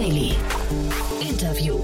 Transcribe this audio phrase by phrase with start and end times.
[0.00, 0.34] Daily.
[1.20, 1.78] Interview.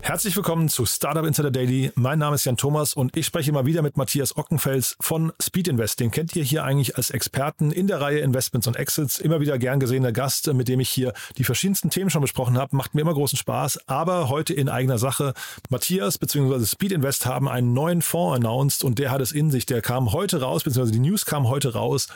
[0.00, 1.90] Herzlich willkommen zu Startup Insider Daily.
[1.96, 5.66] Mein Name ist Jan Thomas und ich spreche mal wieder mit Matthias Ockenfels von Speed
[5.66, 5.98] Invest.
[5.98, 9.18] Den kennt ihr hier eigentlich als Experten in der Reihe Investments und Exits.
[9.18, 12.76] Immer wieder gern gesehener Gast, mit dem ich hier die verschiedensten Themen schon besprochen habe.
[12.76, 15.34] Macht mir immer großen Spaß, aber heute in eigener Sache.
[15.70, 16.64] Matthias bzw.
[16.64, 19.66] Speed Invest haben einen neuen Fonds announced und der hat es in sich.
[19.66, 22.06] Der kam heute raus, beziehungsweise die News kam heute raus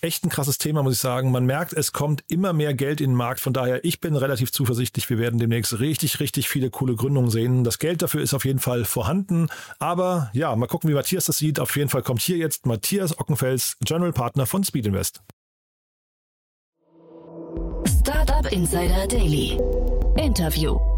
[0.00, 1.30] echt ein krasses Thema, muss ich sagen.
[1.30, 3.40] Man merkt, es kommt immer mehr Geld in den Markt.
[3.40, 5.08] Von daher, ich bin relativ zuversichtlich.
[5.10, 7.64] Wir werden demnächst richtig, richtig viele coole Gründungen sehen.
[7.64, 9.48] Das Geld dafür ist auf jeden Fall vorhanden.
[9.78, 11.60] Aber ja, mal gucken, wie Matthias das sieht.
[11.60, 15.20] Auf jeden Fall kommt hier jetzt Matthias Ockenfels, General Partner von Speed Invest.
[17.86, 19.58] Startup Insider Daily.
[20.16, 20.95] Interview.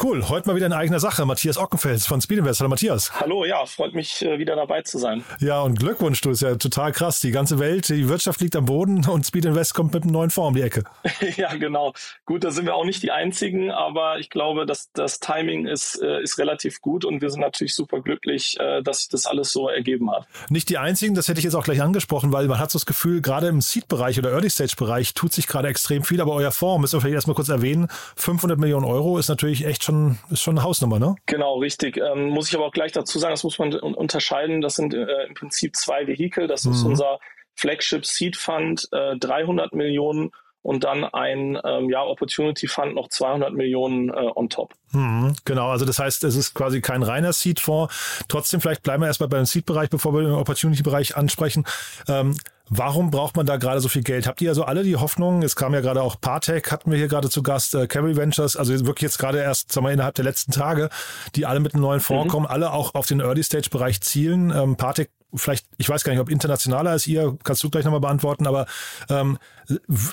[0.00, 1.24] Cool, heute mal wieder in eigener Sache.
[1.24, 2.60] Matthias Ockenfels von Speedinvest.
[2.60, 3.20] Hallo Matthias.
[3.20, 5.24] Hallo, ja, freut mich äh, wieder dabei zu sein.
[5.40, 7.18] Ja, und Glückwunsch, du ist ja total krass.
[7.18, 10.50] Die ganze Welt, die Wirtschaft liegt am Boden und Speedinvest kommt mit einem neuen Fonds
[10.50, 10.84] um die Ecke.
[11.36, 11.94] ja, genau.
[12.26, 16.00] Gut, da sind wir auch nicht die Einzigen, aber ich glaube, dass das Timing ist,
[16.00, 19.50] äh, ist relativ gut und wir sind natürlich super glücklich, äh, dass sich das alles
[19.50, 20.28] so ergeben hat.
[20.48, 22.86] Nicht die Einzigen, das hätte ich jetzt auch gleich angesprochen, weil man hat so das
[22.86, 26.98] Gefühl, gerade im Seed-Bereich oder Early-Stage-Bereich tut sich gerade extrem viel, aber euer Fonds, müssen
[26.98, 30.64] wir vielleicht erstmal kurz erwähnen, 500 Millionen Euro ist natürlich echt schon, ist schon eine
[30.64, 31.16] Hausnummer, ne?
[31.26, 31.96] Genau, richtig.
[31.96, 34.60] Ähm, muss ich aber auch gleich dazu sagen, das muss man unterscheiden.
[34.60, 36.46] Das sind äh, im Prinzip zwei Vehikel.
[36.46, 36.72] Das mhm.
[36.72, 37.18] ist unser
[37.54, 40.30] Flagship Seed Fund, äh, 300 Millionen
[40.62, 44.74] und dann ein ähm, ja, Opportunity Fund noch 200 Millionen äh, on top.
[44.92, 48.24] Mhm, genau, also das heißt, es ist quasi kein reiner Seed-Fonds.
[48.28, 51.64] Trotzdem, vielleicht bleiben wir erstmal beim Seed-Bereich, bevor wir den Opportunity-Bereich ansprechen.
[52.06, 52.36] Ähm,
[52.70, 54.26] Warum braucht man da gerade so viel Geld?
[54.26, 55.42] Habt ihr also alle die Hoffnung?
[55.42, 58.56] Es kam ja gerade auch Partech, hatten wir hier gerade zu Gast, äh, Carry Ventures,
[58.56, 60.90] also wirklich jetzt gerade erst, sagen wir, innerhalb der letzten Tage,
[61.34, 62.30] die alle mit einem neuen Fonds mhm.
[62.30, 64.50] kommen, alle auch auf den Early-Stage-Bereich zielen.
[64.50, 68.00] Ähm, Partech vielleicht, ich weiß gar nicht, ob internationaler als ihr, kannst du gleich nochmal
[68.00, 68.66] beantworten, aber
[69.10, 69.38] ähm,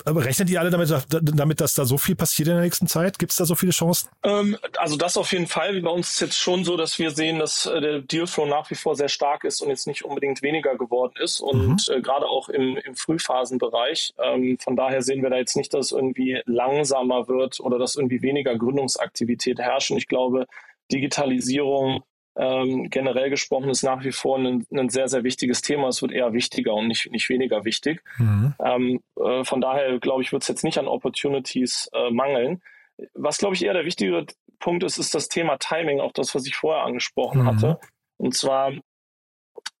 [0.06, 3.18] rechnet ihr alle damit, damit, dass da so viel passiert in der nächsten Zeit?
[3.18, 4.10] Gibt es da so viele Chancen?
[4.22, 5.80] Ähm, also das auf jeden Fall.
[5.80, 8.74] Bei uns ist jetzt schon so, dass wir sehen, dass äh, der Dealflow nach wie
[8.74, 11.94] vor sehr stark ist und jetzt nicht unbedingt weniger geworden ist und mhm.
[11.94, 14.12] äh, gerade auch im, im Frühphasenbereich.
[14.22, 17.96] Ähm, von daher sehen wir da jetzt nicht, dass es irgendwie langsamer wird oder dass
[17.96, 19.90] irgendwie weniger Gründungsaktivität herrscht.
[19.90, 20.46] Und ich glaube,
[20.92, 22.02] Digitalisierung
[22.38, 25.88] ähm, generell gesprochen ist nach wie vor ein, ein, sehr, sehr wichtiges Thema.
[25.88, 28.02] Es wird eher wichtiger und nicht, nicht weniger wichtig.
[28.18, 28.54] Mhm.
[28.62, 32.62] Ähm, äh, von daher, glaube ich, wird es jetzt nicht an Opportunities äh, mangeln.
[33.14, 34.26] Was, glaube ich, eher der wichtige
[34.58, 37.46] Punkt ist, ist das Thema Timing, auch das, was ich vorher angesprochen mhm.
[37.46, 37.80] hatte.
[38.18, 38.72] Und zwar,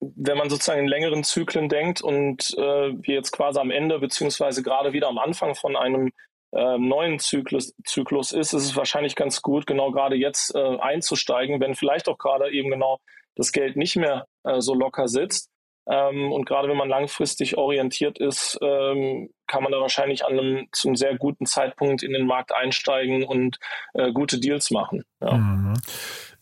[0.00, 4.62] wenn man sozusagen in längeren Zyklen denkt und äh, wir jetzt quasi am Ende beziehungsweise
[4.62, 6.10] gerade wieder am Anfang von einem
[6.52, 11.60] äh, neuen Zyklus, Zyklus ist, ist es wahrscheinlich ganz gut, genau gerade jetzt äh, einzusteigen,
[11.60, 12.98] wenn vielleicht auch gerade eben genau
[13.34, 15.50] das Geld nicht mehr äh, so locker sitzt.
[15.88, 20.66] Ähm, und gerade wenn man langfristig orientiert ist, ähm, kann man da wahrscheinlich an einem
[20.72, 23.58] zum sehr guten Zeitpunkt in den Markt einsteigen und
[23.94, 25.04] äh, gute Deals machen.
[25.20, 25.34] Ja.
[25.34, 25.74] Mhm.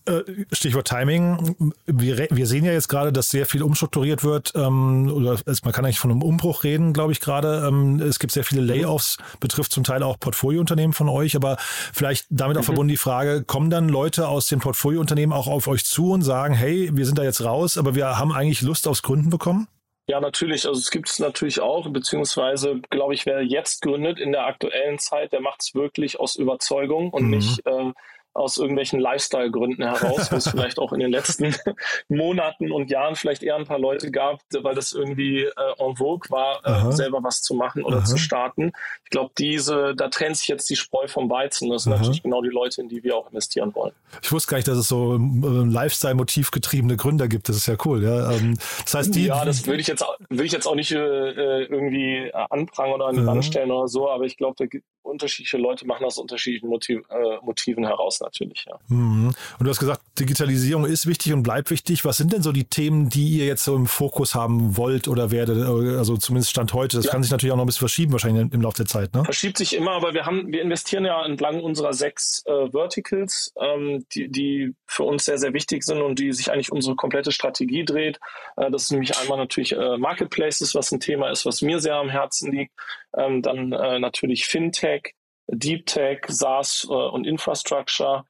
[0.06, 1.72] Äh, Stichwort Timing.
[1.87, 4.53] Wir, wir sehen ja jetzt gerade, dass sehr viel umstrukturiert wird.
[4.54, 7.66] Ähm, oder es, man kann eigentlich von einem Umbruch reden, glaube ich gerade.
[7.66, 11.37] Ähm, es gibt sehr viele Layoffs, betrifft zum Teil auch Portfoliounternehmen von euch.
[11.37, 12.66] Aber vielleicht damit auch mhm.
[12.66, 16.54] verbunden die Frage, kommen dann Leute aus den Portfoliounternehmen auch auf euch zu und sagen,
[16.54, 19.69] hey, wir sind da jetzt raus, aber wir haben eigentlich Lust aufs Gründen bekommen?
[20.06, 20.66] Ja, natürlich.
[20.66, 24.98] Also es gibt es natürlich auch, beziehungsweise glaube ich, wer jetzt gründet in der aktuellen
[24.98, 27.31] Zeit, der macht es wirklich aus Überzeugung und mhm.
[27.31, 27.92] nicht äh,
[28.34, 31.55] aus irgendwelchen Lifestyle-Gründen heraus, wo es vielleicht auch in den letzten
[32.09, 36.28] Monaten und Jahren vielleicht eher ein paar Leute gab, weil das irgendwie äh, en vogue
[36.31, 38.05] war, äh, selber was zu machen oder Aha.
[38.05, 38.72] zu starten.
[39.05, 41.71] Ich glaube, diese, da trennt sich jetzt die Spreu vom Weizen.
[41.71, 42.00] Das sind Aha.
[42.00, 43.93] natürlich genau die Leute, in die wir auch investieren wollen.
[44.21, 47.49] Ich wusste gar nicht, dass es so ähm, Lifestyle-Motiv getriebene Gründer gibt.
[47.49, 48.03] Das ist ja cool.
[48.03, 49.27] Ja, ähm, das heißt, die.
[49.27, 53.06] Ja, das würde ich jetzt, würde ich jetzt auch nicht äh, äh irgendwie anprangern oder
[53.06, 56.19] an die Wand stellen oder so, aber ich glaube, da gibt unterschiedliche Leute machen aus
[56.19, 58.65] unterschiedlichen Motiv, äh, Motiven heraus natürlich.
[58.69, 58.78] Ja.
[58.89, 59.34] Mhm.
[59.59, 62.04] Und du hast gesagt, Digitalisierung ist wichtig und bleibt wichtig.
[62.04, 65.30] Was sind denn so die Themen, die ihr jetzt so im Fokus haben wollt oder
[65.30, 65.59] werdet?
[65.62, 66.97] Also zumindest Stand heute.
[66.97, 67.12] Das ja.
[67.12, 69.15] kann sich natürlich auch noch ein bisschen verschieben wahrscheinlich im Laufe der Zeit.
[69.15, 69.24] Ne?
[69.24, 74.07] Verschiebt sich immer, aber wir haben, wir investieren ja entlang unserer sechs äh, Verticals, ähm,
[74.15, 77.84] die, die für uns sehr, sehr wichtig sind und die sich eigentlich unsere komplette Strategie
[77.84, 78.18] dreht.
[78.57, 81.97] Äh, das ist nämlich einmal natürlich äh, Marketplaces, was ein Thema ist, was mir sehr
[81.97, 82.72] am Herzen liegt.
[83.16, 85.15] Ähm, dann äh, natürlich Fintech,
[85.47, 88.25] Deep Tech, SaaS äh, und Infrastructure,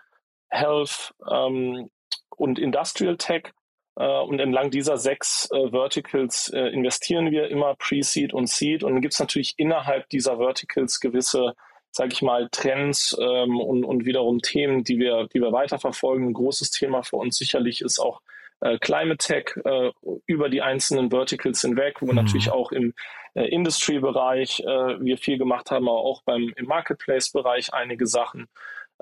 [0.48, 1.90] Health ähm,
[2.36, 3.52] und Industrial Tech.
[3.96, 8.82] Äh, und entlang dieser sechs äh, Verticals äh, investieren wir immer Pre-Seed und Seed.
[8.82, 11.54] Und dann gibt es natürlich innerhalb dieser Verticals gewisse,
[11.92, 16.28] sage ich mal, Trends ähm, und, und wiederum Themen, die wir, die wir weiterverfolgen.
[16.28, 18.20] Ein großes Thema für uns sicherlich ist auch
[18.64, 19.90] äh, Climate Tech äh,
[20.26, 22.16] über die einzelnen Verticals hinweg, wo mhm.
[22.16, 22.94] natürlich auch im
[23.34, 28.48] äh, Industry-Bereich äh, wir viel gemacht haben, aber auch beim im Marketplace-Bereich einige Sachen.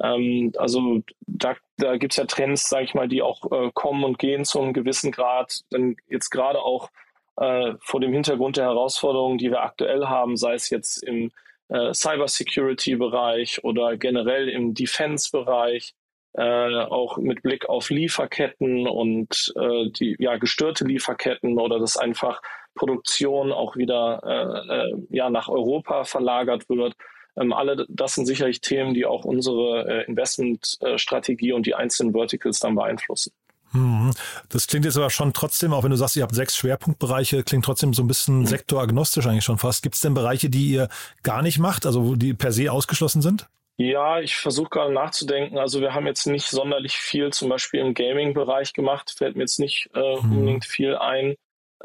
[0.03, 4.03] Ähm, also da, da gibt es ja Trends, sage ich mal, die auch äh, kommen
[4.03, 5.61] und gehen zu einem gewissen Grad.
[5.71, 6.91] Dann jetzt gerade auch
[7.37, 11.31] äh, vor dem Hintergrund der Herausforderungen, die wir aktuell haben, sei es jetzt im
[11.75, 15.95] Cybersecurity-Bereich oder generell im Defense-Bereich,
[16.35, 22.41] äh, auch mit Blick auf Lieferketten und äh, die ja gestörte Lieferketten oder dass einfach
[22.75, 26.95] Produktion auch wieder äh, äh, ja nach Europa verlagert wird.
[27.37, 32.61] Ähm, alle das sind sicherlich Themen, die auch unsere äh, Investmentstrategie und die einzelnen Verticals
[32.61, 33.33] dann beeinflussen.
[33.73, 34.11] Mhm.
[34.49, 37.65] Das klingt jetzt aber schon trotzdem, auch wenn du sagst, ihr habt sechs Schwerpunktbereiche, klingt
[37.65, 38.47] trotzdem so ein bisschen mhm.
[38.47, 39.83] sektoragnostisch eigentlich schon fast.
[39.83, 40.89] Gibt es denn Bereiche, die ihr
[41.23, 43.49] gar nicht macht, also die per se ausgeschlossen sind?
[43.77, 45.59] Ja, ich versuche gerade nachzudenken.
[45.59, 49.59] Also wir haben jetzt nicht sonderlich viel zum Beispiel im Gaming-Bereich gemacht, fällt mir jetzt
[49.59, 50.33] nicht äh, mhm.
[50.33, 51.37] unbedingt viel ein.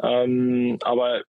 [0.01, 1.23] Ähm, aber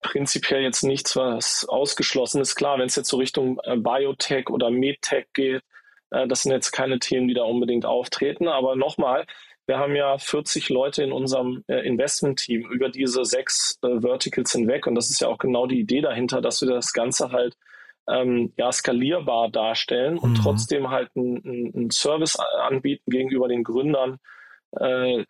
[0.00, 2.54] prinzipiell jetzt nichts, was ausgeschlossen ist.
[2.54, 5.62] Klar, wenn es jetzt so Richtung äh, Biotech oder Medtech geht,
[6.10, 8.48] äh, das sind jetzt keine Themen, die da unbedingt auftreten.
[8.48, 9.26] Aber nochmal,
[9.66, 14.86] wir haben ja 40 Leute in unserem äh, Investment-Team über diese sechs äh, Verticals hinweg.
[14.86, 17.54] Und das ist ja auch genau die Idee dahinter, dass wir das Ganze halt
[18.08, 20.42] ähm, ja, skalierbar darstellen und mhm.
[20.42, 24.18] trotzdem halt einen Service anbieten gegenüber den Gründern,
[24.72, 25.24] äh,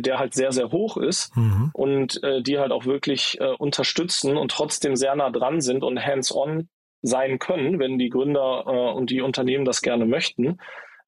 [0.00, 1.70] der halt sehr, sehr hoch ist mhm.
[1.72, 6.04] und äh, die halt auch wirklich äh, unterstützen und trotzdem sehr nah dran sind und
[6.04, 6.68] hands-on
[7.02, 10.58] sein können, wenn die Gründer äh, und die Unternehmen das gerne möchten.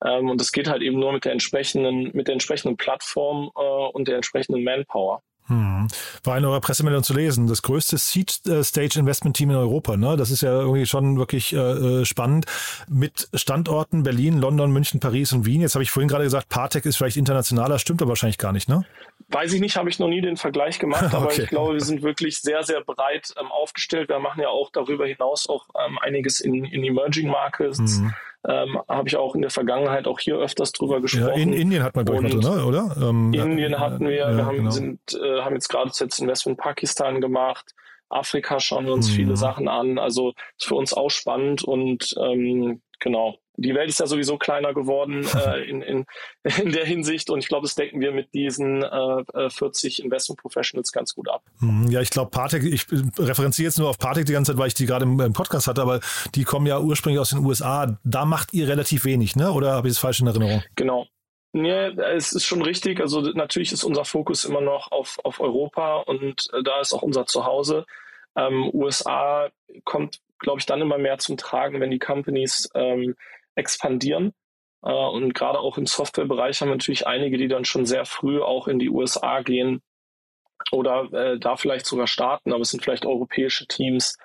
[0.05, 3.89] Ähm, und das geht halt eben nur mit der entsprechenden, mit der entsprechenden Plattform äh,
[3.93, 5.23] und der entsprechenden Manpower.
[5.49, 5.89] Hm.
[6.25, 7.47] War in eurer Pressemeldung zu lesen.
[7.47, 9.97] Das größte Seed äh, Stage Investment Team in Europa.
[9.97, 10.17] Ne?
[10.17, 12.47] Das ist ja irgendwie schon wirklich äh, äh, spannend.
[12.89, 15.63] Mit Standorten Berlin, London, München, Paris und Wien.
[15.63, 18.69] Jetzt habe ich vorhin gerade gesagt, Partec ist vielleicht internationaler, stimmt aber wahrscheinlich gar nicht,
[18.69, 18.85] ne?
[19.31, 21.43] Weiß ich nicht, habe ich noch nie den Vergleich gemacht, aber okay.
[21.43, 24.09] ich glaube, wir sind wirklich sehr, sehr breit ähm, aufgestellt.
[24.09, 27.79] Wir machen ja auch darüber hinaus auch ähm, einiges in, in Emerging Markets.
[27.79, 28.15] Mhm
[28.47, 31.29] ähm, habe ich auch in der Vergangenheit auch hier öfters drüber gesprochen.
[31.29, 32.95] Ja, in Indien hat man glaube ich noch, oder?
[33.01, 34.71] Ähm, Indien hatten wir, ja, wir haben, genau.
[34.71, 37.75] sind, äh, haben jetzt gerade jetzt Investment Pakistan gemacht.
[38.11, 39.15] Afrika schauen wir uns mhm.
[39.15, 39.99] viele Sachen an.
[39.99, 44.73] Also ist für uns auch spannend und ähm, genau die Welt ist ja sowieso kleiner
[44.73, 46.07] geworden äh, in, in,
[46.63, 50.41] in der Hinsicht und ich glaube, das decken wir mit diesen äh, 40 äh, Investment
[50.41, 51.43] Professionals ganz gut ab.
[51.61, 52.87] Mhm, ja, ich glaube, Partec, ich
[53.19, 55.67] referenziere jetzt nur auf Partec die ganze Zeit, weil ich die gerade im, im, Podcast
[55.67, 56.01] hatte, aber
[56.35, 57.99] die kommen ja ursprünglich aus den USA.
[58.05, 59.53] Da macht ihr relativ wenig, ne?
[59.53, 60.63] Oder habe ich es falsch in Erinnerung?
[60.77, 61.07] Genau.
[61.53, 63.01] Nee, es ist schon richtig.
[63.01, 67.03] Also natürlich ist unser Fokus immer noch auf, auf Europa und äh, da ist auch
[67.03, 67.87] unser Zuhause.
[68.37, 69.49] Ähm, USA
[69.85, 73.17] kommt, glaube ich, dann immer mehr zum Tragen, wenn die Companies ähm,
[73.59, 74.33] expandieren.
[74.83, 78.41] Äh, und gerade auch im Softwarebereich haben wir natürlich einige, die dann schon sehr früh
[78.41, 79.83] auch in die USA gehen
[80.73, 84.17] oder äh, da vielleicht sogar starten, aber es sind vielleicht europäische Teams,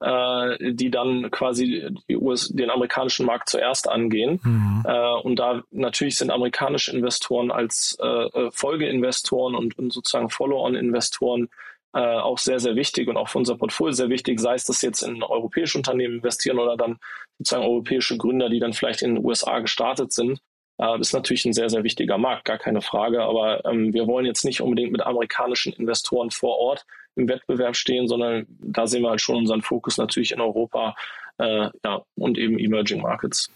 [0.00, 4.40] äh, die dann quasi US, den amerikanischen Markt zuerst angehen.
[4.42, 4.82] Mhm.
[4.86, 11.48] Äh, und da natürlich sind amerikanische Investoren als äh, äh Folgeinvestoren und, und sozusagen Follow-on-Investoren
[11.92, 14.82] äh, auch sehr, sehr wichtig und auch für unser Portfolio sehr wichtig, sei es, dass
[14.82, 16.98] jetzt in europäische Unternehmen investieren oder dann
[17.38, 20.40] sozusagen europäische Gründer, die dann vielleicht in den USA gestartet sind.
[20.78, 23.22] Äh, ist natürlich ein sehr, sehr wichtiger Markt, gar keine Frage.
[23.22, 26.86] Aber ähm, wir wollen jetzt nicht unbedingt mit amerikanischen Investoren vor Ort
[27.16, 30.94] im Wettbewerb stehen, sondern da sehen wir halt schon unseren Fokus natürlich in Europa
[31.38, 33.50] äh, ja, und eben Emerging Markets.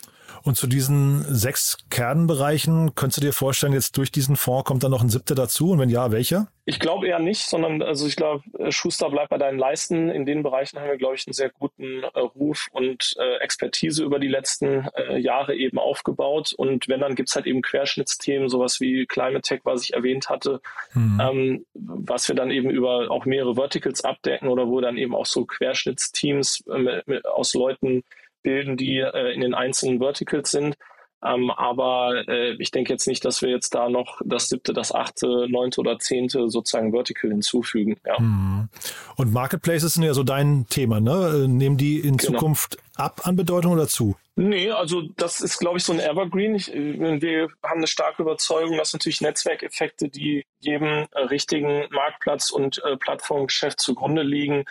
[0.45, 4.91] Und zu diesen sechs Kernbereichen, könntest du dir vorstellen, jetzt durch diesen Fonds kommt dann
[4.91, 5.71] noch ein siebter dazu?
[5.71, 6.49] Und wenn ja, welcher?
[6.67, 10.11] Ich glaube eher nicht, sondern also ich glaube, äh, Schuster bleibt bei deinen Leisten.
[10.11, 14.05] In den Bereichen haben wir, glaube ich, einen sehr guten äh, Ruf und äh, Expertise
[14.05, 16.53] über die letzten äh, Jahre eben aufgebaut.
[16.55, 20.61] Und wenn, dann gibt's halt eben Querschnittsthemen, sowas wie Climate Tech, was ich erwähnt hatte,
[20.93, 21.21] mhm.
[21.23, 25.27] ähm, was wir dann eben über auch mehrere Verticals abdecken oder wo dann eben auch
[25.27, 28.05] so Querschnittsteams äh, aus Leuten
[28.45, 30.77] bilden, die äh, in den einzelnen Verticals sind.
[31.25, 34.95] Ähm, aber äh, ich denke jetzt nicht, dass wir jetzt da noch das siebte, das
[34.95, 37.97] achte, neunte oder zehnte sozusagen Vertical hinzufügen.
[38.07, 38.21] Ja.
[38.21, 38.69] Mhm.
[39.17, 41.45] Und Marketplaces sind ja so dein Thema, ne?
[41.45, 42.33] Äh, nehmen die in genau.
[42.33, 44.17] Zukunft ab an Bedeutung oder zu?
[44.37, 46.57] Nee, also das ist, glaube ich, so ein Evergreen.
[46.57, 52.51] Ich, äh, wir haben eine starke Überzeugung, dass natürlich Netzwerkeffekte, die jedem äh, richtigen Marktplatz
[52.51, 54.65] und äh, Plattformgeschäft zugrunde liegen,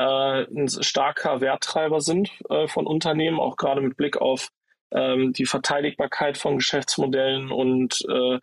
[0.00, 4.48] ein starker Werttreiber sind äh, von Unternehmen, auch gerade mit Blick auf
[4.90, 8.38] ähm, die Verteidigbarkeit von Geschäftsmodellen und äh,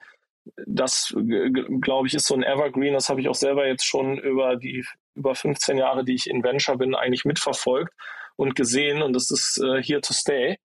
[0.65, 1.13] das,
[1.81, 2.93] glaube ich, ist so ein Evergreen.
[2.93, 6.43] Das habe ich auch selber jetzt schon über die über 15 Jahre, die ich in
[6.43, 7.93] Venture bin, eigentlich mitverfolgt
[8.35, 9.01] und gesehen.
[9.01, 10.57] Und das ist äh, here to stay.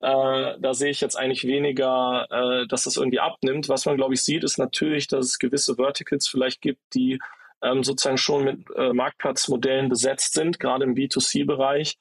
[0.00, 3.68] Äh, da sehe ich jetzt eigentlich weniger, äh, dass das irgendwie abnimmt.
[3.68, 7.20] Was man, glaube ich, sieht, ist natürlich, dass es gewisse Verticals vielleicht gibt, die
[7.62, 11.96] ähm, sozusagen schon mit äh, Marktplatzmodellen besetzt sind, gerade im B2C-Bereich.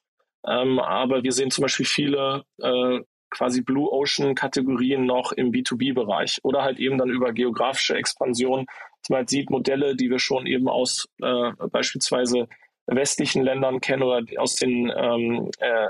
[0.48, 3.00] Ähm, aber wir sehen zum Beispiel viele äh,
[3.30, 8.66] quasi Blue Ocean Kategorien noch im B2B-Bereich oder halt eben dann über geografische Expansion.
[9.10, 12.48] Man halt sieht Modelle, die wir schon eben aus äh, beispielsweise
[12.86, 15.88] westlichen Ländern kennen oder aus den ähm, äh,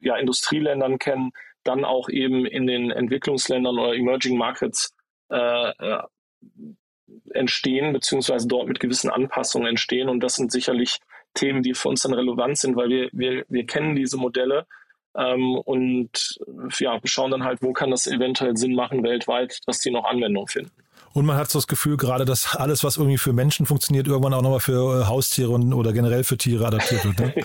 [0.00, 1.30] ja, Industrieländern kennen,
[1.64, 4.94] dann auch eben in den Entwicklungsländern oder Emerging Markets
[5.30, 6.02] äh, äh,
[7.32, 10.08] entstehen, beziehungsweise dort mit gewissen Anpassungen entstehen.
[10.08, 10.98] Und das sind sicherlich
[11.34, 14.66] Themen, die für uns dann relevant sind, weil wir, wir, wir kennen diese Modelle
[15.16, 16.38] ähm, und
[16.78, 20.46] ja, schauen dann halt, wo kann das eventuell Sinn machen weltweit, dass die noch Anwendung
[20.48, 20.72] finden.
[21.12, 24.34] Und man hat so das Gefühl gerade, dass alles, was irgendwie für Menschen funktioniert, irgendwann
[24.34, 27.18] auch nochmal für äh, Haustiere und, oder generell für Tiere adaptiert wird.
[27.18, 27.34] Ne?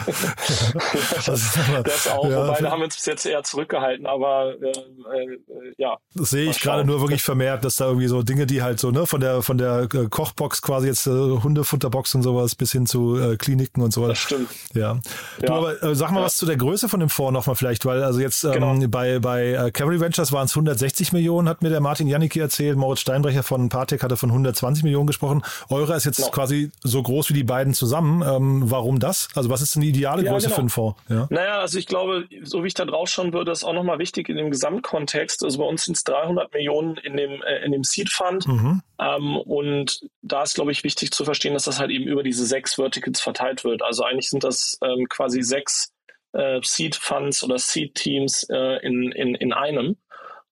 [1.26, 4.70] das, das, auch, ja, wobei da haben wir uns bis jetzt eher zurückgehalten, aber äh,
[4.70, 5.40] äh,
[5.78, 5.98] ja.
[6.16, 8.92] Das sehe ich gerade nur wirklich vermehrt, dass da irgendwie so Dinge, die halt so,
[8.92, 12.86] ne, von der von der äh, Kochbox quasi jetzt äh, Hundefutterbox und sowas bis hin
[12.86, 14.08] zu äh, Kliniken und so.
[14.08, 14.50] Das stimmt.
[14.74, 15.00] Ja.
[15.40, 15.54] Du, ja.
[15.54, 16.26] aber äh, sag mal ja.
[16.26, 18.88] was zu der Größe von dem Fonds nochmal vielleicht, weil also jetzt ähm, genau.
[18.88, 22.78] bei, bei äh, Cavalry Ventures waren es 160 Millionen, hat mir der Martin Janicki erzählt,
[22.78, 25.42] Moritz Steinbrecher von Partec hatte von 120 Millionen gesprochen.
[25.70, 26.30] Eure ist jetzt genau.
[26.30, 28.22] quasi so groß wie die beiden zusammen.
[28.22, 29.30] Ähm, warum das?
[29.36, 30.56] Also was ist denn die ideale Größe genau.
[30.56, 31.02] für einen Fonds?
[31.10, 31.28] Ja?
[31.30, 34.30] Naja, also ich glaube, so wie ich da drauf schauen würde, ist auch nochmal wichtig
[34.30, 35.44] in dem Gesamtkontext.
[35.44, 38.48] Also bei uns sind es 300 Millionen in dem, äh, in dem Seed Fund.
[38.48, 38.82] Mhm.
[39.00, 42.46] Ähm, und da ist, glaube ich, wichtig zu verstehen, dass das halt eben über diese
[42.46, 43.82] sechs Verticals verteilt wird.
[43.82, 45.92] Also eigentlich sind das ähm, quasi sechs
[46.34, 49.98] äh, Seed Funds oder Seed Teams äh, in, in, in einem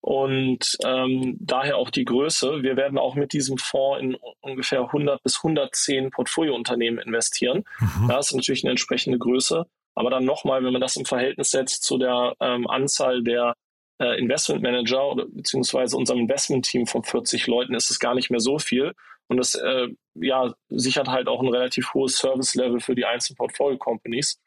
[0.02, 2.64] und ähm, daher auch die Größe.
[2.64, 7.64] Wir werden auch mit diesem Fonds in ungefähr 100 bis 110 Portfoliounternehmen investieren.
[7.80, 8.08] Mhm.
[8.08, 9.66] Das ist natürlich eine entsprechende Größe.
[9.94, 13.56] Aber dann nochmal, wenn man das im Verhältnis setzt zu der ähm, Anzahl der
[14.00, 18.58] äh, Investmentmanager oder beziehungsweise unserem Investmentteam von 40 Leuten, ist es gar nicht mehr so
[18.58, 18.94] viel.
[19.28, 24.42] Und das äh, ja, sichert halt auch ein relativ hohes Service-Level für die einzelnen Portfolio-Companies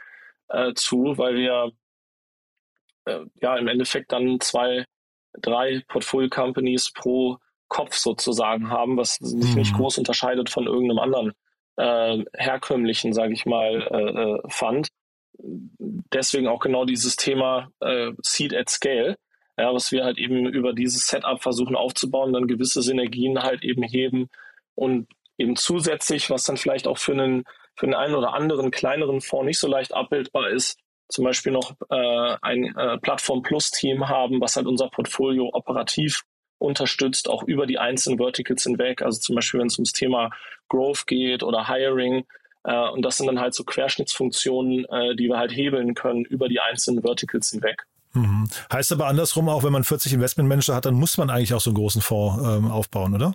[0.48, 1.70] äh, zu, weil wir
[3.04, 4.84] äh, ja im Endeffekt dann zwei
[5.40, 7.38] drei Portfolio Companies pro
[7.68, 9.58] Kopf sozusagen haben, was sich mhm.
[9.58, 11.32] nicht groß unterscheidet von irgendeinem anderen
[11.76, 14.88] äh, herkömmlichen, sage ich mal, äh, äh, Fund.
[15.38, 19.16] Deswegen auch genau dieses Thema äh, Seed at Scale,
[19.58, 23.82] ja, was wir halt eben über dieses Setup versuchen aufzubauen, dann gewisse Synergien halt eben
[23.82, 24.28] heben
[24.74, 27.44] und eben zusätzlich, was dann vielleicht auch für einen
[27.76, 31.74] für den einen oder anderen kleineren Fonds nicht so leicht abbildbar ist, zum Beispiel noch
[31.90, 36.24] äh, ein äh, Plattform Plus Team haben, was halt unser Portfolio operativ
[36.58, 39.02] unterstützt, auch über die einzelnen Verticals hinweg.
[39.02, 40.30] Also zum Beispiel, wenn es ums Thema
[40.68, 42.24] Growth geht oder Hiring.
[42.64, 46.48] Äh, und das sind dann halt so Querschnittsfunktionen, äh, die wir halt hebeln können über
[46.48, 47.86] die einzelnen Verticals hinweg.
[48.14, 48.48] Mhm.
[48.72, 51.70] Heißt aber andersrum auch, wenn man 40 Investmentmanager hat, dann muss man eigentlich auch so
[51.70, 53.34] einen großen Fonds ähm, aufbauen, oder?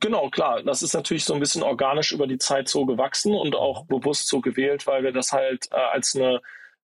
[0.00, 0.62] Genau, klar.
[0.62, 4.28] Das ist natürlich so ein bisschen organisch über die Zeit so gewachsen und auch bewusst
[4.28, 6.40] so gewählt, weil wir das halt äh, als eine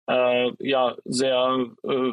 [0.08, 2.12] äh, ja sehr äh,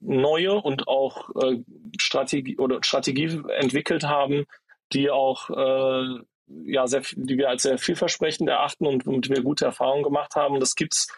[0.00, 1.58] neue und auch äh,
[1.98, 4.44] Strategie oder Strategie entwickelt haben,
[4.92, 6.20] die auch äh,
[6.64, 10.60] ja sehr, die wir als sehr vielversprechend erachten und womit wir gute Erfahrungen gemacht haben.
[10.60, 11.08] Das gibt's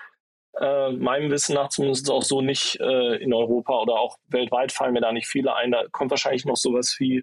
[0.59, 4.93] äh, meinem Wissen nach zumindest auch so nicht äh, in Europa oder auch weltweit fallen
[4.93, 5.71] mir da nicht viele ein.
[5.71, 7.23] Da kommt wahrscheinlich noch sowas wie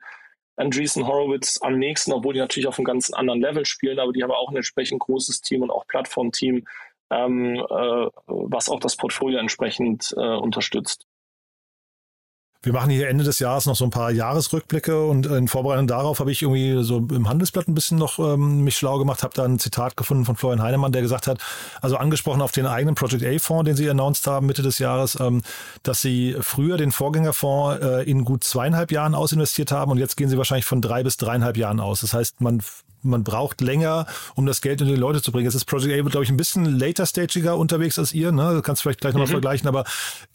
[0.56, 4.24] Andreessen Horowitz am nächsten, obwohl die natürlich auf einem ganz anderen Level spielen, aber die
[4.24, 6.66] haben auch ein entsprechend großes Team und auch Plattformteam,
[7.10, 11.09] ähm, äh, was auch das Portfolio entsprechend äh, unterstützt.
[12.62, 16.20] Wir machen hier Ende des Jahres noch so ein paar Jahresrückblicke und in Vorbereitung darauf
[16.20, 19.46] habe ich irgendwie so im Handelsblatt ein bisschen noch ähm, mich schlau gemacht, habe da
[19.46, 21.40] ein Zitat gefunden von Florian Heinemann, der gesagt hat,
[21.82, 25.42] also angesprochen auf den eigenen Project A-Fonds, den sie announced haben Mitte des Jahres, ähm,
[25.84, 30.28] dass sie früher den Vorgängerfonds äh, in gut zweieinhalb Jahren ausinvestiert haben und jetzt gehen
[30.28, 32.02] sie wahrscheinlich von drei bis dreieinhalb Jahren aus.
[32.02, 32.62] Das heißt, man
[33.02, 35.46] man braucht länger, um das Geld unter die Leute zu bringen.
[35.46, 38.32] Jetzt ist Project A, glaube ich, ein bisschen later stagiger unterwegs als ihr.
[38.32, 38.54] Ne?
[38.56, 39.32] Du kannst vielleicht gleich nochmal mhm.
[39.32, 39.86] vergleichen, aber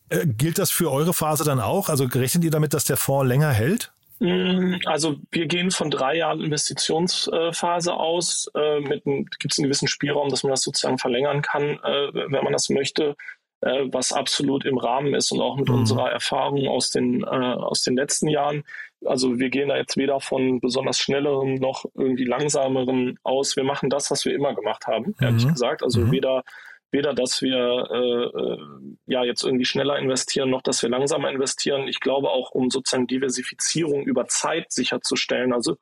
[0.08, 1.88] äh, gilt das für eure Phase dann auch?
[1.88, 3.92] Also rechnet ihr damit, dass der Fonds länger hält?
[4.20, 8.50] Mm, also wir gehen von drei Jahren Investitionsphase aus.
[8.54, 12.52] Äh, Gibt es einen gewissen Spielraum, dass man das sozusagen verlängern kann, äh, wenn man
[12.52, 13.16] das möchte,
[13.60, 15.76] äh, was absolut im Rahmen ist und auch mit mhm.
[15.76, 18.64] unserer Erfahrung aus den, äh, aus den letzten Jahren.
[19.04, 23.56] Also wir gehen da jetzt weder von besonders schnelleren noch irgendwie langsameren aus.
[23.56, 25.52] Wir machen das, was wir immer gemacht haben, ehrlich mhm.
[25.52, 25.82] gesagt.
[25.82, 26.12] Also mhm.
[26.12, 26.44] weder
[26.94, 28.58] weder, dass wir äh, äh,
[29.06, 31.86] ja jetzt irgendwie schneller investieren, noch dass wir langsamer investieren.
[31.88, 35.76] Ich glaube auch, um sozusagen Diversifizierung über Zeit sicherzustellen, also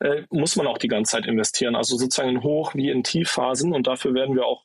[0.00, 3.74] äh, muss man auch die ganze Zeit investieren, also sozusagen in Hoch- wie in Tiefphasen
[3.74, 4.64] und dafür werden wir auch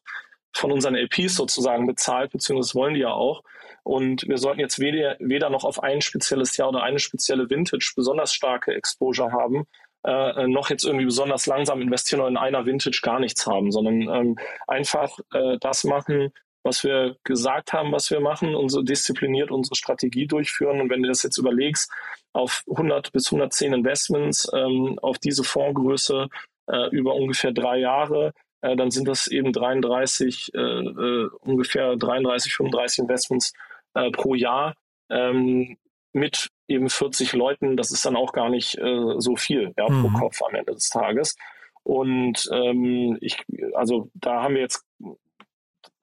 [0.54, 3.44] von unseren LPs sozusagen bezahlt, beziehungsweise wollen die ja auch.
[3.84, 7.92] Und wir sollten jetzt weder, weder noch auf ein spezielles Jahr oder eine spezielle Vintage
[7.96, 9.66] besonders starke Exposure haben,
[10.06, 14.02] äh, noch jetzt irgendwie besonders langsam investieren oder in einer Vintage gar nichts haben, sondern
[14.02, 14.36] ähm,
[14.68, 16.32] einfach äh, das machen,
[16.64, 20.82] was wir gesagt haben, was wir machen, und so diszipliniert unsere Strategie durchführen.
[20.82, 21.92] Und wenn du das jetzt überlegst,
[22.34, 26.28] auf 100 bis 110 Investments, ähm, auf diese Fondsgröße
[26.68, 32.54] äh, über ungefähr drei Jahre, äh, dann sind das eben 33, äh, äh, ungefähr 33,
[32.54, 33.54] 35 Investments
[33.94, 34.76] äh, pro Jahr
[35.10, 35.78] ähm,
[36.16, 37.76] mit eben 40 Leuten.
[37.76, 40.02] Das ist dann auch gar nicht äh, so viel ja, mhm.
[40.02, 41.36] pro Kopf am Ende des Tages.
[41.84, 43.38] Und ähm, ich,
[43.74, 44.84] also da haben wir jetzt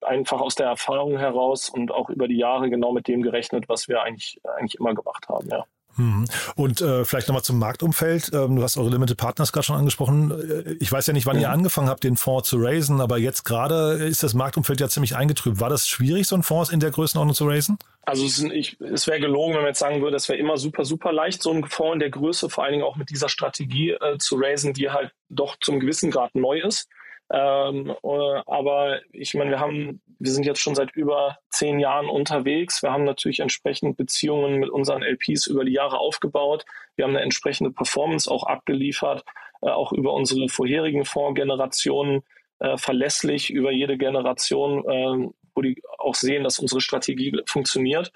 [0.02, 3.88] einfach aus der Erfahrung heraus und auch über die Jahre genau mit dem gerechnet, was
[3.88, 5.64] wir eigentlich, eigentlich immer gemacht haben, ja.
[5.96, 6.24] Mhm.
[6.54, 8.30] Und äh, vielleicht nochmal zum Marktumfeld.
[8.32, 10.30] Ähm, du hast eure Limited Partners gerade schon angesprochen.
[10.30, 11.42] Äh, ich weiß ja nicht, wann mhm.
[11.42, 15.16] ihr angefangen habt, den Fonds zu raisen, aber jetzt gerade ist das Marktumfeld ja ziemlich
[15.16, 15.60] eingetrübt.
[15.60, 17.78] War das schwierig, so einen Fonds in der Größenordnung zu raisen?
[18.04, 18.42] Also es,
[18.80, 21.50] es wäre gelogen, wenn man jetzt sagen würde, es wäre immer super, super leicht, so
[21.50, 24.72] einen Fonds in der Größe, vor allen Dingen auch mit dieser Strategie äh, zu raisen,
[24.72, 26.88] die halt doch zum gewissen Grad neu ist.
[27.32, 32.10] Ähm, äh, aber ich meine, wir haben, wir sind jetzt schon seit über zehn Jahren
[32.10, 32.82] unterwegs.
[32.82, 36.66] Wir haben natürlich entsprechend Beziehungen mit unseren LPs über die Jahre aufgebaut.
[36.94, 39.24] Wir haben eine entsprechende Performance auch abgeliefert,
[39.62, 42.22] äh, auch über unsere vorherigen Fondsgenerationen
[42.58, 48.12] äh, verlässlich über jede Generation, äh, wo die auch sehen, dass unsere Strategie funktioniert.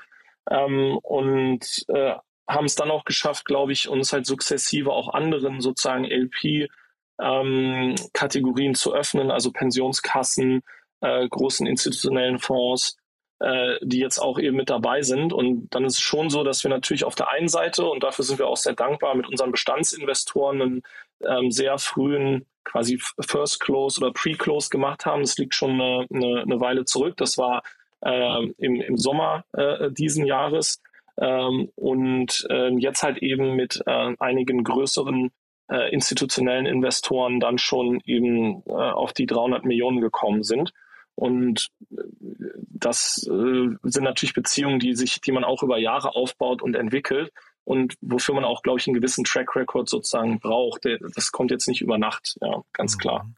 [0.51, 5.63] Ähm, und äh, haben es dann auch geschafft, glaube ich, uns halt sukzessive auch anderen
[5.63, 6.69] sozusagen LP
[7.21, 10.63] ähm, Kategorien zu öffnen, also Pensionskassen,
[11.01, 12.97] äh, großen institutionellen Fonds,
[13.39, 15.33] äh, die jetzt auch eben mit dabei sind.
[15.33, 18.25] Und dann ist es schon so, dass wir natürlich auf der einen Seite, und dafür
[18.25, 20.83] sind wir auch sehr dankbar, mit unseren Bestandsinvestoren einen
[21.25, 25.23] ähm, sehr frühen quasi First Close oder Pre-Close gemacht haben.
[25.23, 27.17] Das liegt schon eine, eine, eine Weile zurück.
[27.17, 27.63] Das war
[28.01, 30.83] äh, im, im Sommer äh, diesen Jahres.
[31.19, 35.31] Ähm, und äh, jetzt halt eben mit äh, einigen größeren
[35.71, 40.73] äh, institutionellen Investoren dann schon eben äh, auf die 300 Millionen gekommen sind.
[41.15, 41.97] Und äh,
[42.59, 47.33] das äh, sind natürlich Beziehungen, die sich, die man auch über Jahre aufbaut und entwickelt
[47.65, 50.87] und wofür man auch, glaube ich, einen gewissen Track Record sozusagen braucht.
[51.17, 53.01] Das kommt jetzt nicht über Nacht, ja, ganz mhm.
[53.01, 53.31] klar.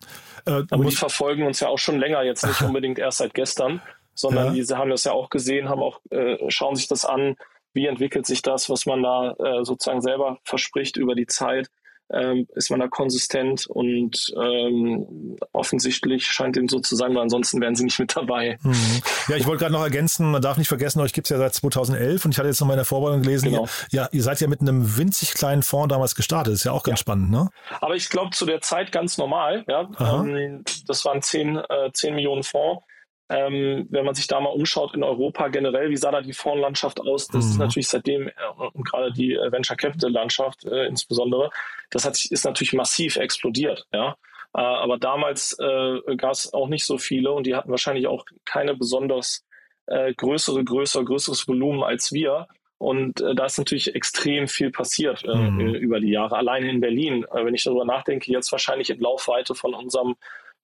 [0.45, 3.81] Äh, Aber die verfolgen uns ja auch schon länger, jetzt nicht unbedingt erst seit gestern,
[4.14, 4.62] sondern ja.
[4.62, 7.37] die haben das ja auch gesehen, haben auch, äh, schauen sich das an,
[7.73, 11.71] wie entwickelt sich das, was man da äh, sozusagen selber verspricht über die Zeit
[12.12, 17.61] ähm, ist man da konsistent und ähm, offensichtlich scheint dem so zu sein, weil ansonsten
[17.61, 18.59] wären sie nicht mit dabei.
[18.62, 19.03] Mhm.
[19.29, 22.25] Ja, ich wollte gerade noch ergänzen, man darf nicht vergessen, euch gibt's ja seit 2011
[22.25, 23.64] und ich hatte jetzt noch mal in der Vorbereitung gelesen, genau.
[23.90, 26.83] ihr, ja, ihr seid ja mit einem winzig kleinen Fonds damals gestartet, ist ja auch
[26.83, 27.03] ganz ja.
[27.03, 27.49] spannend, ne?
[27.81, 29.88] Aber ich glaube zu der Zeit ganz normal, ja.
[30.01, 32.83] Ähm, das waren 10, äh, 10 Millionen Fonds.
[33.31, 37.01] Ähm, wenn man sich da mal umschaut in Europa generell, wie sah da die Fondslandschaft
[37.01, 37.29] aus?
[37.29, 37.51] Das mhm.
[37.51, 38.33] ist natürlich seitdem, äh,
[38.73, 41.51] und gerade die äh, Venture Capital Landschaft äh, insbesondere,
[41.91, 43.87] das hat, ist natürlich massiv explodiert.
[43.93, 44.17] Ja?
[44.55, 48.25] Äh, aber damals äh, gab es auch nicht so viele und die hatten wahrscheinlich auch
[48.45, 49.45] keine besonders
[49.87, 52.49] äh, größere, größer, größeres Volumen als wir.
[52.81, 55.75] Und da ist natürlich extrem viel passiert mhm.
[55.75, 56.37] über die Jahre.
[56.37, 60.14] Alleine in Berlin, wenn ich darüber nachdenke, jetzt wahrscheinlich in Laufweite von unserem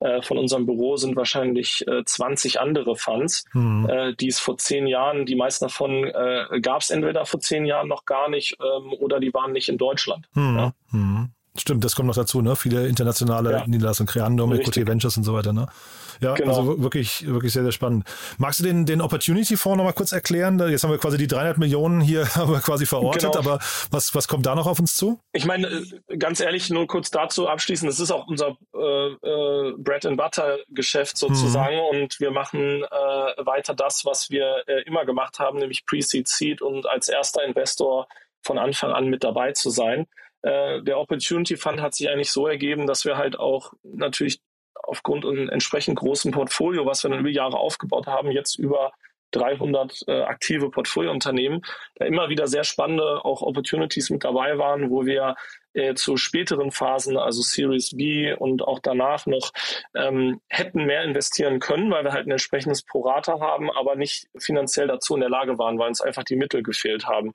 [0.05, 3.89] äh, von unserem Büro sind wahrscheinlich äh, 20 andere Funds, mhm.
[3.89, 7.65] äh, die es vor zehn Jahren, die meisten davon äh, gab es entweder vor zehn
[7.65, 10.29] Jahren noch gar nicht ähm, oder die waren nicht in Deutschland.
[10.35, 10.57] Mhm.
[10.57, 10.73] Ja?
[10.91, 11.31] Mhm.
[11.57, 12.55] Stimmt, das kommt noch dazu, ne?
[12.55, 13.67] Viele internationale ja.
[13.67, 15.69] Niederlassungen, Creandum, Equity Ventures und so weiter, ne?
[16.21, 16.57] Ja, genau.
[16.57, 18.05] also wirklich, wirklich sehr, sehr spannend.
[18.39, 20.59] Magst du den, den Opportunity Fonds nochmal kurz erklären?
[20.69, 22.25] Jetzt haben wir quasi die 300 Millionen hier
[22.63, 23.39] quasi verortet, genau.
[23.39, 23.59] aber
[23.91, 25.21] was, was kommt da noch auf uns zu?
[25.33, 25.69] Ich meine,
[26.09, 30.17] äh, ganz ehrlich, nur kurz dazu abschließend, das ist auch unser äh, äh, Bread and
[30.17, 32.01] Butter Geschäft sozusagen mhm.
[32.01, 32.87] und wir machen äh,
[33.45, 38.07] weiter das, was wir äh, immer gemacht haben, nämlich Pre-Seed Seed und als erster Investor
[38.43, 40.07] von Anfang an mit dabei zu sein.
[40.43, 44.41] Äh, der Opportunity Fund hat sich eigentlich so ergeben, dass wir halt auch natürlich
[44.83, 48.93] aufgrund einem entsprechend großen Portfolio, was wir dann über Jahre aufgebaut haben, jetzt über
[49.35, 51.63] 300 äh, aktive Portfoliounternehmen,
[51.97, 55.35] da immer wieder sehr spannende auch Opportunities mit dabei waren, wo wir
[55.75, 59.53] äh, zu späteren Phasen, also Series B und auch danach noch
[59.95, 64.87] ähm, hätten mehr investieren können, weil wir halt ein entsprechendes Prorata haben, aber nicht finanziell
[64.87, 67.33] dazu in der Lage waren, weil uns einfach die Mittel gefehlt haben.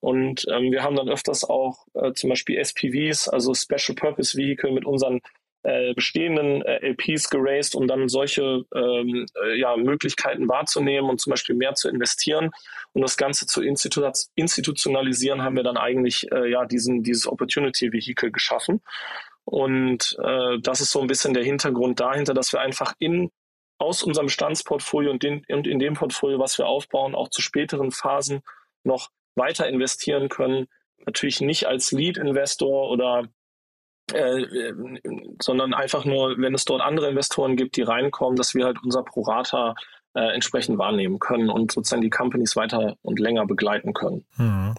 [0.00, 4.72] Und ähm, wir haben dann öfters auch äh, zum Beispiel SPVs, also Special Purpose Vehicle
[4.72, 5.20] mit unseren
[5.62, 11.30] äh, bestehenden äh, LPs geraced, um dann solche ähm, äh, ja, Möglichkeiten wahrzunehmen und zum
[11.30, 12.50] Beispiel mehr zu investieren.
[12.92, 14.02] Und das Ganze zu institu
[14.34, 18.82] institutionalisieren, haben wir dann eigentlich ja diesen, dieses Opportunity Vehicle geschaffen.
[19.44, 23.30] Und äh, das ist so ein bisschen der Hintergrund dahinter, dass wir einfach in
[23.78, 27.90] aus unserem Bestandsportfolio und, den, und in dem Portfolio, was wir aufbauen, auch zu späteren
[27.90, 28.42] Phasen
[28.84, 30.68] noch weiter investieren können.
[31.04, 33.28] Natürlich nicht als Lead-Investor oder
[34.12, 34.72] äh,
[35.40, 39.02] sondern einfach nur, wenn es dort andere Investoren gibt, die reinkommen, dass wir halt unser
[39.02, 39.74] Prorata
[40.14, 44.24] äh, entsprechend wahrnehmen können und sozusagen die Companies weiter und länger begleiten können.
[44.36, 44.74] Hm.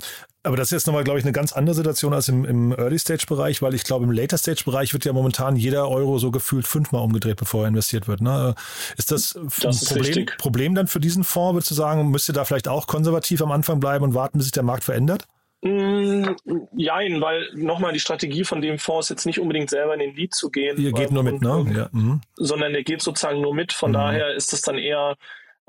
[0.46, 3.62] Aber das ist jetzt nochmal, glaube ich, eine ganz andere Situation als im, im Early-Stage-Bereich,
[3.62, 7.64] weil ich glaube, im Later-Stage-Bereich wird ja momentan jeder Euro so gefühlt fünfmal umgedreht, bevor
[7.64, 8.20] er investiert wird.
[8.20, 8.54] Ne?
[8.98, 12.34] Ist das, das ein Problem, Problem, dann für diesen Fonds, würdest du sagen, müsst ihr
[12.34, 15.26] da vielleicht auch konservativ am Anfang bleiben und warten, bis sich der Markt verändert?
[15.64, 16.36] Mm,
[16.76, 20.16] jein, weil nochmal die Strategie von dem Fonds ist jetzt nicht unbedingt selber in den
[20.16, 20.78] Lead zu gehen.
[20.78, 21.66] Ihr geht nur mit, ne?
[21.74, 21.90] Ja.
[21.92, 22.20] Mhm.
[22.36, 23.72] Sondern der geht sozusagen nur mit.
[23.72, 23.96] Von mhm.
[23.96, 25.16] daher ist es dann eher,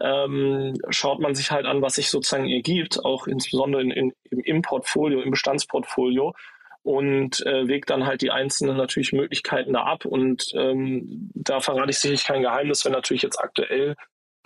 [0.00, 4.40] ähm, schaut man sich halt an, was sich sozusagen ergibt, auch insbesondere in, in, im,
[4.40, 6.34] im Portfolio, im Bestandsportfolio
[6.82, 10.04] und äh, wägt dann halt die einzelnen natürlich Möglichkeiten da ab.
[10.04, 13.94] Und ähm, da verrate ich sicherlich kein Geheimnis, wenn natürlich jetzt aktuell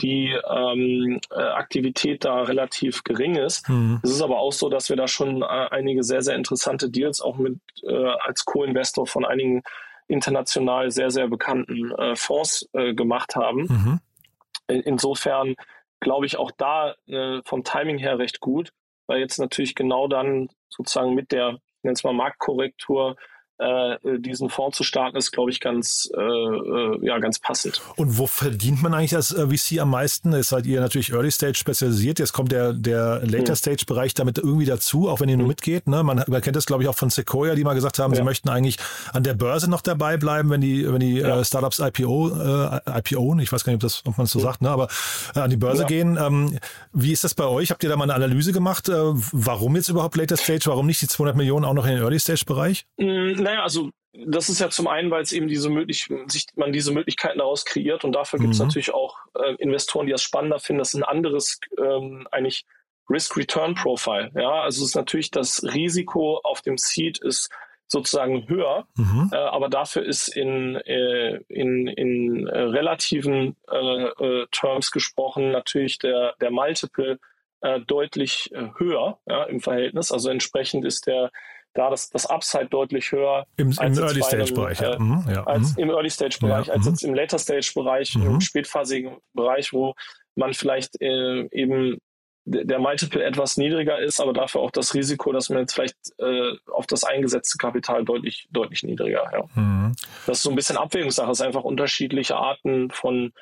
[0.01, 3.69] die ähm, äh, Aktivität da relativ gering ist.
[3.69, 4.01] Mhm.
[4.03, 7.21] Es ist aber auch so, dass wir da schon äh, einige sehr, sehr interessante Deals
[7.21, 9.63] auch mit äh, als Co-Investor von einigen
[10.07, 13.61] international sehr, sehr bekannten äh, Fonds äh, gemacht haben.
[13.63, 14.01] Mhm.
[14.69, 15.55] In, insofern
[16.01, 18.73] glaube ich auch da äh, vom Timing her recht gut,
[19.07, 23.17] weil jetzt natürlich genau dann sozusagen mit der, ich nenne es mal Marktkorrektur,
[23.59, 27.81] äh, diesen Fonds zu starten, ist, glaube ich, ganz, äh, äh, ja, ganz passend.
[27.97, 30.33] Und wo verdient man eigentlich als äh, VC am meisten?
[30.33, 32.19] Ist seid ihr natürlich Early Stage spezialisiert.
[32.19, 33.57] Jetzt kommt der, der Later hm.
[33.57, 35.49] Stage Bereich damit irgendwie dazu, auch wenn ihr nur hm.
[35.49, 35.87] mitgeht.
[35.87, 36.03] Ne?
[36.03, 38.19] Man, man kennt das, glaube ich, auch von Sequoia, die mal gesagt haben, ja.
[38.19, 38.79] sie möchten eigentlich
[39.13, 41.41] an der Börse noch dabei bleiben, wenn die, wenn die ja.
[41.41, 44.39] äh, Startups IPO, äh, IPO, ich weiß gar nicht, ob, das, ob man es so
[44.39, 44.45] ja.
[44.45, 44.71] sagt, ne?
[44.71, 44.89] aber
[45.35, 46.19] äh, an die Börse gehen.
[46.21, 46.59] Ähm,
[46.93, 47.71] wie ist das bei euch?
[47.71, 48.89] Habt ihr da mal eine Analyse gemacht?
[48.89, 50.65] Äh, warum jetzt überhaupt Later Stage?
[50.67, 52.87] Warum nicht die 200 Millionen auch noch in den Early Stage Bereich?
[52.97, 56.73] Mm, naja, also das ist ja zum einen, weil es eben diese möglich sich man
[56.73, 58.67] diese Möglichkeiten daraus kreiert und dafür gibt es mhm.
[58.67, 60.79] natürlich auch äh, Investoren, die das spannender finden.
[60.81, 62.67] Das ist ein anderes ähm, eigentlich
[63.09, 64.33] Risk-Return-Profile.
[64.35, 67.51] Ja, also es ist natürlich das Risiko auf dem Seed ist
[67.87, 69.31] sozusagen höher, mhm.
[69.33, 75.99] äh, aber dafür ist in, äh, in, in äh, relativen äh, äh, Terms gesprochen natürlich
[75.99, 77.19] der, der Multiple
[77.63, 80.13] äh, deutlich höher ja, im Verhältnis.
[80.13, 81.31] Also entsprechend ist der
[81.79, 83.47] da das, das Upside deutlich höher.
[83.57, 84.95] Im, im Early Stage Bereich, ja.
[84.95, 85.45] Äh, mhm, ja.
[85.45, 85.85] Als mhm.
[85.85, 86.91] im Early Stage Bereich, ja, als mhm.
[86.91, 88.41] jetzt im Later Stage Bereich, im mhm.
[88.41, 89.95] spätphasigen Bereich, wo
[90.35, 91.99] man vielleicht äh, eben
[92.51, 96.53] der Multiple etwas niedriger ist, aber dafür auch das Risiko, dass man jetzt vielleicht äh,
[96.73, 99.25] auf das eingesetzte Kapital deutlich, deutlich niedriger.
[99.33, 99.45] Ja.
[99.55, 99.95] Mhm.
[100.27, 101.31] Das ist so ein bisschen Abwägungssache.
[101.31, 103.33] Es ist einfach unterschiedliche Arten von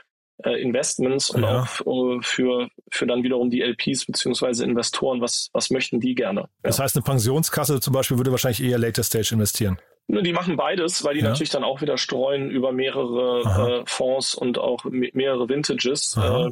[0.44, 1.62] äh, Investments und ja.
[1.62, 6.42] auch äh, für, für dann wiederum die LPs beziehungsweise Investoren, was, was möchten die gerne.
[6.42, 6.48] Ja.
[6.62, 9.78] Das heißt, eine Pensionskasse zum Beispiel würde wahrscheinlich eher Later Stage investieren.
[10.08, 11.28] Die machen beides, weil die ja.
[11.28, 16.16] natürlich dann auch wieder streuen über mehrere äh, Fonds und auch mehrere Vintages.
[16.16, 16.50] Äh,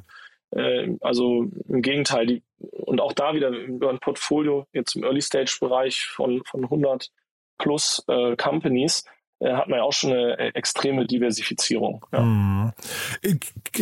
[0.58, 5.20] äh, also im Gegenteil, die, und auch da wieder über ein Portfolio jetzt im Early
[5.20, 7.10] Stage Bereich von, von 100
[7.58, 8.04] plus
[8.36, 9.04] Companies
[9.40, 12.04] hat man ja auch schon eine äh, extreme Diversifizierung.
[12.12, 12.20] Ja.
[12.20, 12.72] Hm.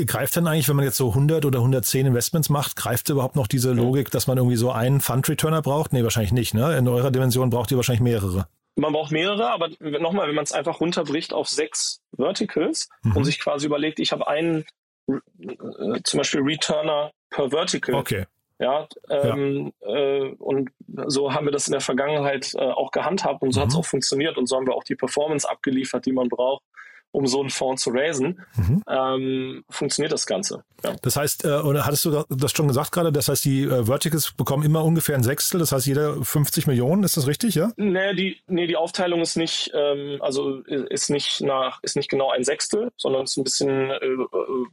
[0.06, 3.46] Greift dann eigentlich, wenn man jetzt so 100 oder 110 Investments macht, greift überhaupt noch
[3.46, 5.92] diese Logik, dass man irgendwie so einen Fund-Returner braucht?
[5.92, 6.54] Nee, wahrscheinlich nicht.
[6.54, 6.76] Ne?
[6.76, 8.46] In eurer Dimension braucht ihr wahrscheinlich mehrere.
[8.74, 13.16] Man braucht mehrere, aber nochmal, wenn man es einfach runterbricht auf sechs Verticals mhm.
[13.16, 14.64] und sich quasi überlegt, ich habe einen
[15.08, 17.94] äh, zum Beispiel Returner per Vertical.
[17.96, 18.26] Okay.
[18.62, 19.94] Ja, ähm, ja.
[19.94, 20.70] Äh, und
[21.06, 23.64] so haben wir das in der Vergangenheit äh, auch gehandhabt und so mhm.
[23.64, 26.62] hat es auch funktioniert und so haben wir auch die Performance abgeliefert, die man braucht,
[27.10, 28.82] um so einen Fonds zu raisen, mhm.
[28.88, 30.64] ähm, funktioniert das Ganze.
[30.84, 30.94] Ja.
[31.02, 34.32] Das heißt, äh, oder hattest du das schon gesagt gerade, das heißt, die äh, Verticals
[34.32, 37.72] bekommen immer ungefähr ein Sechstel, das heißt jeder 50 Millionen, ist das richtig, ja?
[37.76, 42.30] Nee, die, nee, die Aufteilung ist nicht, ähm, also ist nicht nach, ist nicht genau
[42.30, 44.66] ein Sechstel, sondern ist ein bisschen äh, äh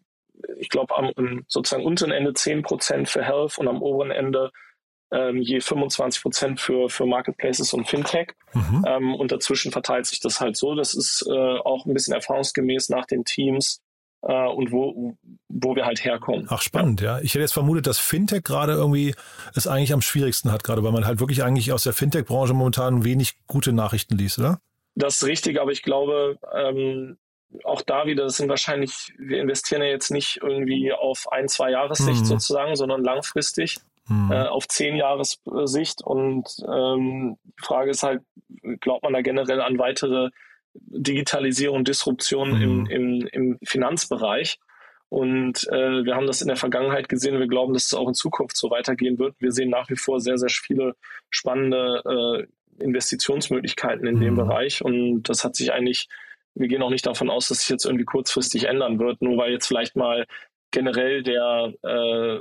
[0.60, 1.12] ich glaube, am
[1.48, 4.52] sozusagen unteren Ende 10 Prozent für Health und am oberen Ende
[5.12, 8.34] ähm, je 25 Prozent für, für Marketplaces und Fintech.
[8.54, 8.86] Mhm.
[8.88, 10.76] Ähm, und dazwischen verteilt sich das halt so.
[10.76, 13.82] Das ist äh, auch ein bisschen erfahrungsgemäß nach den Teams
[14.22, 15.16] äh, und wo,
[15.48, 16.46] wo wir halt herkommen.
[16.50, 17.18] Ach, spannend, ja.
[17.18, 17.24] ja.
[17.24, 19.16] Ich hätte jetzt vermutet, dass Fintech gerade irgendwie
[19.56, 23.04] es eigentlich am schwierigsten hat, gerade weil man halt wirklich eigentlich aus der Fintech-Branche momentan
[23.04, 24.60] wenig gute Nachrichten liest, oder?
[24.96, 27.18] Das ist richtig, aber ich glaube, ähm,
[27.64, 31.72] auch da wieder, das sind wahrscheinlich, wir investieren ja jetzt nicht irgendwie auf ein, zwei
[31.72, 32.26] Jahressicht mhm.
[32.26, 34.32] sozusagen, sondern langfristig mhm.
[34.32, 36.02] äh, auf zehn Jahressicht.
[36.04, 38.22] Und ähm, die Frage ist halt,
[38.82, 40.30] glaubt man da generell an weitere
[40.74, 42.62] Digitalisierung, Disruption mhm.
[42.62, 44.60] im, im, im Finanzbereich?
[45.10, 47.40] Und äh, wir haben das in der Vergangenheit gesehen.
[47.40, 49.36] Wir glauben, dass es auch in Zukunft so weitergehen wird.
[49.40, 50.96] Wir sehen nach wie vor sehr, sehr viele
[51.32, 52.48] spannende
[52.80, 54.38] äh, Investitionsmöglichkeiten in dem mhm.
[54.38, 54.84] Bereich.
[54.84, 56.08] Und das hat sich eigentlich
[56.56, 59.52] wir gehen auch nicht davon aus, dass sich jetzt irgendwie kurzfristig ändern wird, nur weil
[59.52, 60.26] jetzt vielleicht mal
[60.72, 62.40] generell der, äh,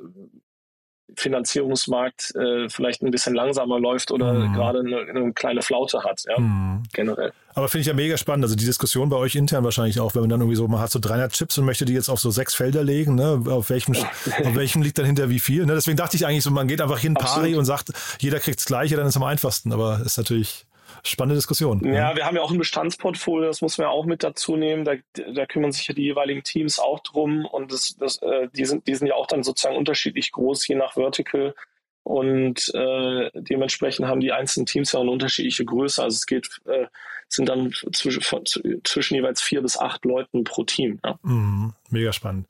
[1.16, 4.52] Finanzierungsmarkt äh, vielleicht ein bisschen langsamer läuft oder mhm.
[4.52, 6.82] gerade eine, eine, kleine Flaute hat, ja, mhm.
[6.92, 7.32] generell.
[7.54, 8.44] Aber finde ich ja mega spannend.
[8.44, 10.90] Also die Diskussion bei euch intern wahrscheinlich auch, wenn man dann irgendwie so, man hat
[10.90, 13.42] so 300 Chips und möchte die jetzt auf so sechs Felder legen, ne?
[13.46, 13.94] auf, welchem,
[14.44, 15.64] auf welchem liegt dann hinter wie viel.
[15.64, 15.74] Ne?
[15.74, 17.90] Deswegen dachte ich eigentlich so, man geht einfach hin pari und sagt,
[18.20, 19.72] jeder kriegt das Gleiche, dann ist es am einfachsten.
[19.72, 20.66] Aber ist natürlich
[21.04, 21.84] spannende Diskussion.
[21.84, 24.84] Ja, wir haben ja auch ein Bestandsportfolio, das muss man ja auch mit dazu nehmen.
[24.84, 24.94] Da,
[25.32, 28.86] da kümmern sich ja die jeweiligen Teams auch drum und das, das, äh, die, sind,
[28.86, 31.54] die sind ja auch dann sozusagen unterschiedlich groß, je nach Vertical.
[32.02, 36.02] Und äh, dementsprechend haben die einzelnen Teams ja eine unterschiedliche Größe.
[36.02, 36.86] Also es geht, äh,
[37.28, 38.44] sind dann zwischen, von,
[38.84, 40.98] zwischen jeweils vier bis acht Leuten pro Team.
[41.04, 41.18] Ja.
[41.22, 42.46] Mhm, mega spannend.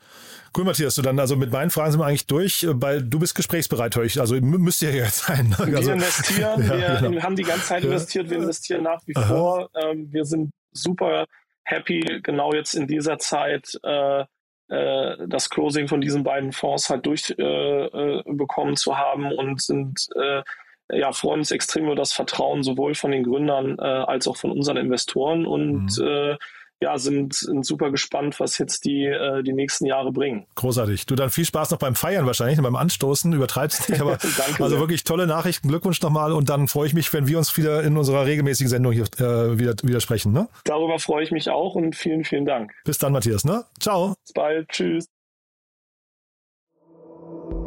[0.56, 3.34] Cool, Matthias, du dann, also mit meinen Fragen sind wir eigentlich durch, weil du bist
[3.34, 4.20] gesprächsbereit heute.
[4.20, 5.48] Also müsst ihr jetzt sein.
[5.48, 5.56] Ne?
[5.58, 7.22] Also, wir investieren, ja, wir genau.
[7.22, 9.26] haben die ganze Zeit investiert, wir investieren nach wie Aha.
[9.26, 9.70] vor.
[9.74, 11.26] Ähm, wir sind super
[11.64, 14.24] happy, genau jetzt in dieser Zeit äh,
[14.68, 20.06] äh, das Closing von diesen beiden Fonds halt durchbekommen äh, äh zu haben und sind
[20.14, 20.42] äh,
[20.90, 24.50] ja, freuen uns extrem über das Vertrauen sowohl von den Gründern äh, als auch von
[24.50, 26.06] unseren Investoren und mhm.
[26.06, 26.36] äh,
[26.80, 30.46] ja, sind, sind super gespannt, was jetzt die, äh, die nächsten Jahre bringen.
[30.54, 31.06] Großartig.
[31.06, 34.78] Du dann viel Spaß noch beim Feiern wahrscheinlich, beim Anstoßen, übertreibst nicht, aber also sehr.
[34.78, 35.68] wirklich tolle Nachrichten.
[35.68, 38.92] Glückwunsch nochmal und dann freue ich mich, wenn wir uns wieder in unserer regelmäßigen Sendung
[38.92, 40.32] hier äh, wieder, wieder sprechen.
[40.32, 40.48] Ne?
[40.64, 42.72] Darüber freue ich mich auch und vielen, vielen Dank.
[42.84, 43.44] Bis dann, Matthias.
[43.44, 43.64] Ne?
[43.80, 44.14] Ciao.
[44.24, 44.68] Bis bald.
[44.68, 45.08] Tschüss.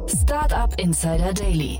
[0.07, 1.79] Startup Insider Daily,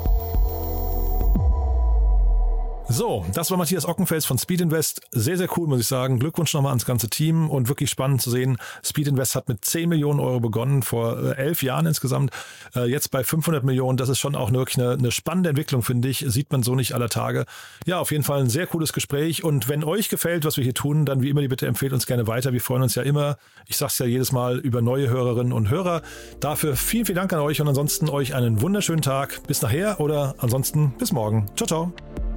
[2.91, 4.99] So, das war Matthias Ockenfels von Speed Invest.
[5.11, 6.19] Sehr, sehr cool, muss ich sagen.
[6.19, 8.57] Glückwunsch nochmal ans ganze Team und wirklich spannend zu sehen.
[8.83, 12.31] Speed Invest hat mit 10 Millionen Euro begonnen, vor äh, elf Jahren insgesamt.
[12.75, 13.95] Äh, jetzt bei 500 Millionen.
[13.95, 16.25] Das ist schon auch wirklich eine, eine spannende Entwicklung, finde ich.
[16.27, 17.45] Sieht man so nicht aller Tage.
[17.85, 19.41] Ja, auf jeden Fall ein sehr cooles Gespräch.
[19.41, 22.05] Und wenn euch gefällt, was wir hier tun, dann wie immer die Bitte empfehlt uns
[22.05, 22.51] gerne weiter.
[22.51, 25.69] Wir freuen uns ja immer, ich sage es ja jedes Mal, über neue Hörerinnen und
[25.69, 26.01] Hörer.
[26.41, 29.41] Dafür vielen, vielen Dank an euch und ansonsten euch einen wunderschönen Tag.
[29.47, 31.49] Bis nachher oder ansonsten bis morgen.
[31.55, 32.30] Ciao, ciao.